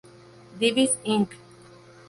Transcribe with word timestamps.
Divx 0.59 0.97
Inc. 1.05 1.29